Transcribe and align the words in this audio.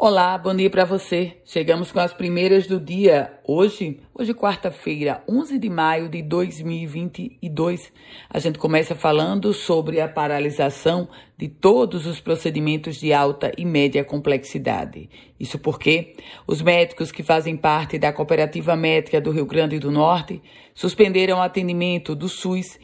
Olá, 0.00 0.38
bom 0.38 0.54
dia 0.54 0.70
para 0.70 0.84
você. 0.84 1.38
Chegamos 1.44 1.90
com 1.90 1.98
as 1.98 2.14
primeiras 2.14 2.68
do 2.68 2.78
dia. 2.78 3.32
Hoje, 3.44 3.98
hoje 4.14 4.32
quarta-feira, 4.32 5.24
11 5.28 5.58
de 5.58 5.68
maio 5.68 6.08
de 6.08 6.22
2022. 6.22 7.92
A 8.30 8.38
gente 8.38 8.60
começa 8.60 8.94
falando 8.94 9.52
sobre 9.52 10.00
a 10.00 10.06
paralisação 10.06 11.08
de 11.36 11.48
todos 11.48 12.06
os 12.06 12.20
procedimentos 12.20 12.94
de 12.94 13.12
alta 13.12 13.50
e 13.58 13.64
média 13.64 14.04
complexidade. 14.04 15.10
Isso 15.38 15.58
porque 15.58 16.14
os 16.46 16.62
médicos 16.62 17.10
que 17.10 17.24
fazem 17.24 17.56
parte 17.56 17.98
da 17.98 18.12
Cooperativa 18.12 18.76
Médica 18.76 19.20
do 19.20 19.32
Rio 19.32 19.46
Grande 19.46 19.80
do 19.80 19.90
Norte 19.90 20.40
suspenderam 20.76 21.38
o 21.38 21.42
atendimento 21.42 22.14
do 22.14 22.28
SUS 22.28 22.78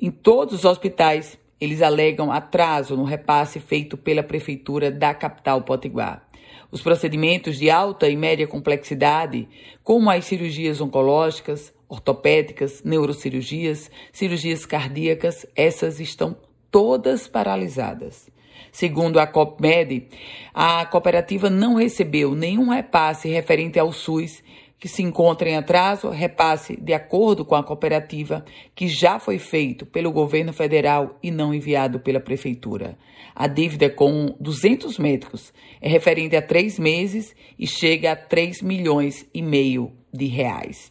em 0.00 0.10
todos 0.10 0.54
os 0.54 0.64
hospitais. 0.64 1.38
Eles 1.60 1.82
alegam 1.82 2.32
atraso 2.32 2.96
no 2.96 3.04
repasse 3.04 3.60
feito 3.60 3.98
pela 3.98 4.22
prefeitura 4.22 4.90
da 4.90 5.12
capital 5.12 5.60
Potiguar. 5.60 6.26
Os 6.70 6.82
procedimentos 6.82 7.58
de 7.58 7.70
alta 7.70 8.08
e 8.08 8.16
média 8.16 8.46
complexidade, 8.46 9.48
como 9.82 10.10
as 10.10 10.24
cirurgias 10.24 10.80
oncológicas, 10.80 11.72
ortopédicas, 11.88 12.82
neurocirurgias, 12.82 13.90
cirurgias 14.12 14.66
cardíacas, 14.66 15.46
essas 15.54 16.00
estão 16.00 16.36
todas 16.70 17.28
paralisadas. 17.28 18.28
Segundo 18.72 19.20
a 19.20 19.26
COPMED, 19.26 20.08
a 20.52 20.84
cooperativa 20.86 21.48
não 21.48 21.74
recebeu 21.74 22.34
nenhum 22.34 22.70
repasse 22.70 23.28
referente 23.28 23.78
ao 23.78 23.92
SUS 23.92 24.42
que 24.84 24.88
se 24.90 25.02
encontra 25.02 25.48
em 25.48 25.56
atraso, 25.56 26.10
repasse 26.10 26.76
de 26.76 26.92
acordo 26.92 27.42
com 27.42 27.54
a 27.54 27.64
cooperativa, 27.64 28.44
que 28.74 28.86
já 28.86 29.18
foi 29.18 29.38
feito 29.38 29.86
pelo 29.86 30.12
governo 30.12 30.52
federal 30.52 31.18
e 31.22 31.30
não 31.30 31.54
enviado 31.54 32.00
pela 32.00 32.20
prefeitura. 32.20 32.98
A 33.34 33.46
dívida 33.46 33.88
com 33.88 34.36
200 34.38 34.98
médicos 34.98 35.54
é 35.80 35.88
referente 35.88 36.36
a 36.36 36.42
três 36.42 36.78
meses 36.78 37.34
e 37.58 37.66
chega 37.66 38.12
a 38.12 38.16
3 38.16 38.60
milhões 38.60 39.26
e 39.32 39.40
meio 39.40 39.90
de 40.12 40.26
reais. 40.26 40.90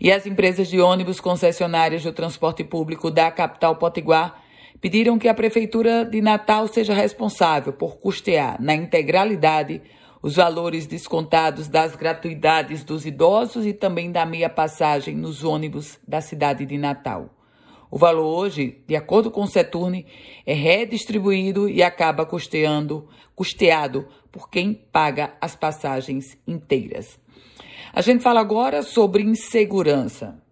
E 0.00 0.10
as 0.10 0.24
empresas 0.24 0.66
de 0.66 0.80
ônibus 0.80 1.20
concessionárias 1.20 2.02
do 2.02 2.14
transporte 2.14 2.64
público 2.64 3.10
da 3.10 3.30
capital 3.30 3.76
Potiguar 3.76 4.42
pediram 4.80 5.18
que 5.18 5.28
a 5.28 5.34
Prefeitura 5.34 6.02
de 6.02 6.22
Natal 6.22 6.66
seja 6.66 6.94
responsável 6.94 7.74
por 7.74 7.98
custear 7.98 8.56
na 8.58 8.74
integralidade 8.74 9.82
os 10.22 10.36
valores 10.36 10.86
descontados 10.86 11.68
das 11.68 11.94
gratuidades 11.94 12.82
dos 12.84 13.06
idosos 13.06 13.64
e 13.66 13.72
também 13.72 14.10
da 14.10 14.26
meia 14.26 14.48
passagem 14.48 15.16
nos 15.16 15.44
ônibus 15.44 15.98
da 16.06 16.20
cidade 16.20 16.66
de 16.66 16.76
Natal. 16.76 17.30
O 17.90 17.96
valor 17.96 18.26
hoje, 18.26 18.82
de 18.86 18.94
acordo 18.96 19.30
com 19.30 19.42
o 19.42 19.46
Seturne, 19.46 20.06
é 20.44 20.52
redistribuído 20.52 21.68
e 21.68 21.82
acaba 21.82 22.26
custeando, 22.26 23.08
custeado 23.34 24.06
por 24.30 24.50
quem 24.50 24.74
paga 24.74 25.34
as 25.40 25.56
passagens 25.56 26.36
inteiras. 26.46 27.18
A 27.92 28.02
gente 28.02 28.22
fala 28.22 28.40
agora 28.40 28.82
sobre 28.82 29.22
insegurança. 29.22 30.42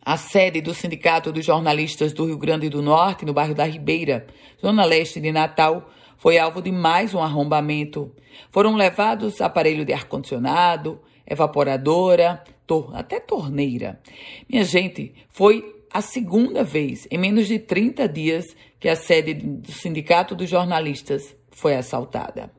A 0.00 0.16
sede 0.16 0.60
do 0.60 0.72
Sindicato 0.72 1.32
dos 1.32 1.44
Jornalistas 1.44 2.12
do 2.12 2.24
Rio 2.26 2.38
Grande 2.38 2.68
do 2.68 2.80
Norte, 2.80 3.26
no 3.26 3.34
bairro 3.34 3.54
da 3.54 3.64
Ribeira, 3.64 4.26
zona 4.60 4.84
leste 4.84 5.20
de 5.20 5.32
Natal, 5.32 5.90
foi 6.18 6.36
alvo 6.36 6.60
de 6.60 6.70
mais 6.72 7.14
um 7.14 7.22
arrombamento. 7.22 8.12
Foram 8.50 8.74
levados 8.74 9.40
aparelho 9.40 9.84
de 9.84 9.92
ar-condicionado, 9.92 11.00
evaporadora, 11.26 12.42
tor 12.66 12.90
até 12.94 13.20
torneira. 13.20 14.00
Minha 14.48 14.64
gente, 14.64 15.14
foi 15.30 15.76
a 15.90 16.02
segunda 16.02 16.62
vez 16.62 17.06
em 17.10 17.16
menos 17.16 17.46
de 17.46 17.58
30 17.58 18.08
dias 18.08 18.44
que 18.78 18.88
a 18.88 18.96
sede 18.96 19.34
do 19.34 19.72
Sindicato 19.72 20.34
dos 20.34 20.50
Jornalistas 20.50 21.34
foi 21.50 21.76
assaltada. 21.76 22.50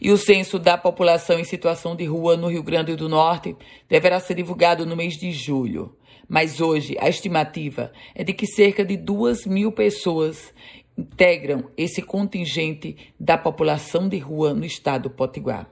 E 0.00 0.10
o 0.10 0.18
censo 0.18 0.58
da 0.58 0.76
população 0.76 1.38
em 1.38 1.44
situação 1.44 1.96
de 1.96 2.04
rua 2.04 2.36
no 2.36 2.48
Rio 2.48 2.62
Grande 2.62 2.94
do 2.94 3.08
Norte 3.08 3.56
deverá 3.88 4.20
ser 4.20 4.34
divulgado 4.34 4.84
no 4.84 4.94
mês 4.94 5.14
de 5.14 5.32
julho. 5.32 5.96
Mas 6.28 6.60
hoje 6.60 6.96
a 7.00 7.08
estimativa 7.08 7.92
é 8.14 8.24
de 8.24 8.32
que 8.34 8.46
cerca 8.46 8.84
de 8.84 8.96
duas 8.96 9.46
mil 9.46 9.72
pessoas 9.72 10.52
integram 10.96 11.70
esse 11.76 12.02
contingente 12.02 12.96
da 13.18 13.36
população 13.36 14.08
de 14.08 14.18
rua 14.18 14.54
no 14.54 14.64
estado 14.64 15.10
Potiguar. 15.10 15.68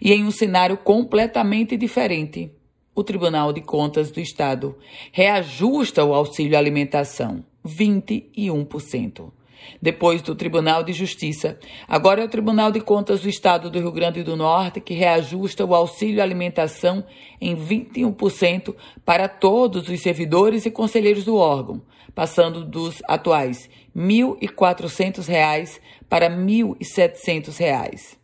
E 0.00 0.12
em 0.12 0.24
um 0.24 0.30
cenário 0.30 0.76
completamente 0.76 1.76
diferente, 1.76 2.50
o 2.94 3.02
Tribunal 3.02 3.52
de 3.52 3.62
Contas 3.62 4.10
do 4.10 4.20
Estado 4.20 4.76
reajusta 5.10 6.04
o 6.04 6.12
auxílio 6.12 6.58
alimentação 6.58 7.44
21%. 7.66 9.32
Depois 9.80 10.22
do 10.22 10.34
Tribunal 10.34 10.82
de 10.82 10.92
Justiça, 10.92 11.58
agora 11.88 12.22
é 12.22 12.24
o 12.24 12.28
Tribunal 12.28 12.70
de 12.70 12.80
Contas 12.80 13.20
do 13.20 13.28
Estado 13.28 13.70
do 13.70 13.78
Rio 13.78 13.92
Grande 13.92 14.22
do 14.22 14.36
Norte 14.36 14.80
que 14.80 14.94
reajusta 14.94 15.64
o 15.64 15.74
auxílio 15.74 16.22
alimentação 16.22 17.04
em 17.40 17.56
21% 17.56 18.74
para 19.04 19.28
todos 19.28 19.88
os 19.88 20.00
servidores 20.00 20.66
e 20.66 20.70
conselheiros 20.70 21.24
do 21.24 21.36
órgão, 21.36 21.82
passando 22.14 22.64
dos 22.64 23.02
atuais 23.08 23.68
R$ 23.94 24.02
1.400 24.02 25.80
para 26.08 26.28
R$ 26.28 26.36
1.700. 26.36 28.16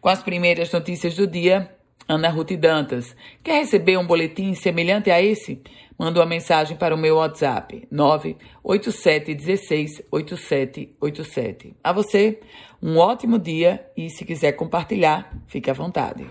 Com 0.00 0.08
as 0.08 0.22
primeiras 0.22 0.72
notícias 0.72 1.14
do 1.14 1.26
dia, 1.26 1.77
Ana 2.08 2.30
Ruth 2.30 2.52
Dantas. 2.52 3.14
Quer 3.44 3.58
receber 3.58 3.98
um 3.98 4.06
boletim 4.06 4.54
semelhante 4.54 5.10
a 5.10 5.22
esse? 5.22 5.60
Manda 5.98 6.20
uma 6.20 6.26
mensagem 6.26 6.76
para 6.76 6.94
o 6.94 6.98
meu 6.98 7.16
WhatsApp 7.16 7.86
98716 7.90 10.02
8787. 10.10 11.76
A 11.84 11.92
você, 11.92 12.40
um 12.82 12.96
ótimo 12.96 13.38
dia 13.38 13.84
e 13.96 14.08
se 14.08 14.24
quiser 14.24 14.52
compartilhar, 14.52 15.30
fique 15.46 15.70
à 15.70 15.74
vontade. 15.74 16.26